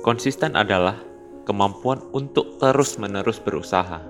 [0.00, 0.96] Konsisten adalah
[1.44, 4.00] kemampuan untuk terus-menerus berusaha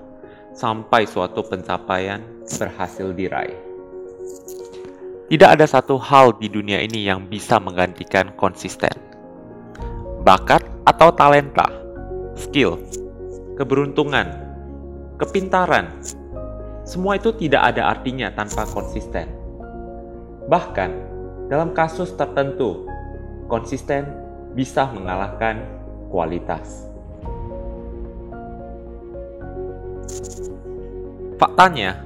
[0.55, 2.23] sampai suatu pencapaian
[2.55, 3.59] berhasil diraih.
[5.27, 8.95] Tidak ada satu hal di dunia ini yang bisa menggantikan konsisten.
[10.23, 11.67] Bakat atau talenta,
[12.39, 12.79] skill,
[13.59, 14.31] keberuntungan,
[15.19, 15.91] kepintaran,
[16.87, 19.27] semua itu tidak ada artinya tanpa konsisten.
[20.47, 20.91] Bahkan,
[21.51, 22.87] dalam kasus tertentu,
[23.51, 24.07] konsisten
[24.55, 25.80] bisa mengalahkan
[26.11, 26.91] kualitas.
[31.39, 32.03] Faktanya,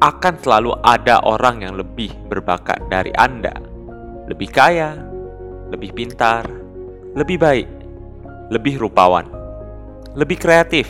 [0.00, 3.52] akan selalu ada orang yang lebih berbakat dari Anda,
[4.30, 4.96] lebih kaya,
[5.68, 6.48] lebih pintar,
[7.12, 7.68] lebih baik,
[8.48, 9.28] lebih rupawan,
[10.16, 10.88] lebih kreatif,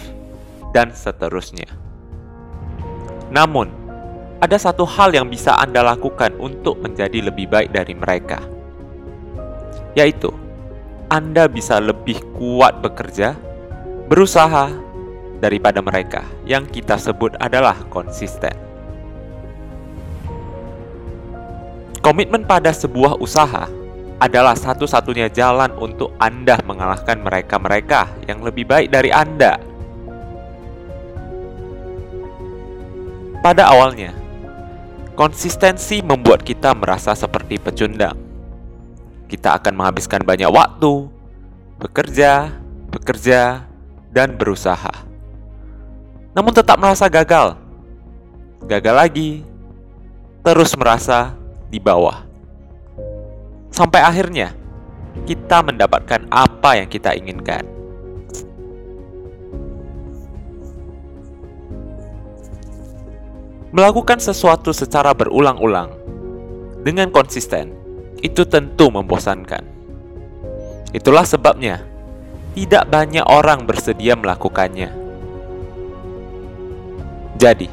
[0.70, 1.66] dan seterusnya.
[3.34, 3.70] Namun,
[4.42, 8.42] ada satu hal yang bisa Anda lakukan untuk menjadi lebih baik dari mereka,
[9.94, 10.30] yaitu
[11.12, 13.36] anda bisa lebih kuat bekerja,
[14.08, 14.72] berusaha
[15.36, 18.56] daripada mereka yang kita sebut adalah konsisten.
[22.00, 23.68] Komitmen pada sebuah usaha
[24.20, 29.56] adalah satu-satunya jalan untuk Anda mengalahkan mereka-mereka yang lebih baik dari Anda.
[33.40, 34.12] Pada awalnya,
[35.16, 38.23] konsistensi membuat kita merasa seperti pecundang
[39.28, 41.14] kita akan menghabiskan banyak waktu
[41.78, 42.54] bekerja,
[42.90, 43.66] bekerja,
[44.14, 45.04] dan berusaha.
[46.34, 47.58] Namun tetap merasa gagal.
[48.64, 49.30] Gagal lagi,
[50.40, 51.34] terus merasa
[51.68, 52.24] di bawah.
[53.74, 54.54] Sampai akhirnya
[55.28, 57.66] kita mendapatkan apa yang kita inginkan.
[63.74, 65.90] Melakukan sesuatu secara berulang-ulang
[66.86, 67.83] dengan konsisten
[68.24, 69.60] itu tentu membosankan.
[70.96, 71.84] Itulah sebabnya
[72.56, 74.88] tidak banyak orang bersedia melakukannya.
[77.36, 77.68] Jadi,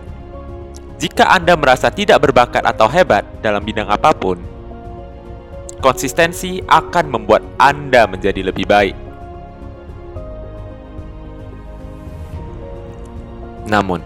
[1.00, 4.36] jika Anda merasa tidak berbakat atau hebat dalam bidang apa pun,
[5.80, 8.98] konsistensi akan membuat Anda menjadi lebih baik.
[13.72, 14.04] Namun,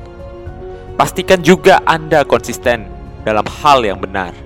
[1.00, 2.86] pastikan juga Anda konsisten
[3.26, 4.46] dalam hal yang benar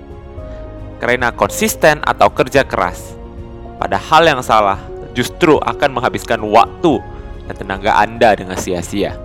[1.00, 3.16] karena konsisten atau kerja keras
[3.80, 4.76] pada hal yang salah
[5.16, 7.00] justru akan menghabiskan waktu
[7.48, 9.16] dan tenaga Anda dengan sia-sia.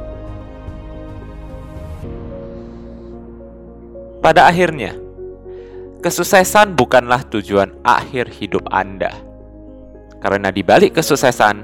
[4.24, 4.98] Pada akhirnya,
[6.02, 9.14] kesuksesan bukanlah tujuan akhir hidup Anda.
[10.18, 11.62] Karena di balik kesuksesan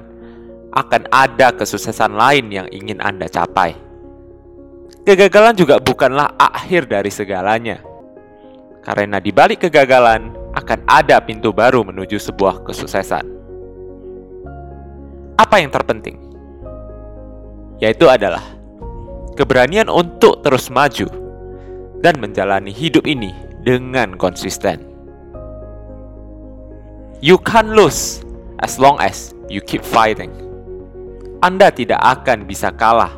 [0.70, 3.74] akan ada kesuksesan lain yang ingin Anda capai.
[5.02, 7.82] Kegagalan juga bukanlah akhir dari segalanya
[8.82, 13.26] karena di balik kegagalan akan ada pintu baru menuju sebuah kesuksesan.
[15.38, 16.18] Apa yang terpenting?
[17.82, 18.42] Yaitu adalah
[19.38, 21.10] keberanian untuk terus maju
[22.02, 24.82] dan menjalani hidup ini dengan konsisten.
[27.22, 28.26] You can't lose
[28.66, 30.34] as long as you keep fighting.
[31.42, 33.14] Anda tidak akan bisa kalah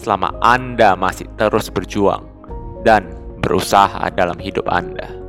[0.00, 2.24] selama Anda masih terus berjuang
[2.84, 5.23] dan berusaha dalam hidup Anda.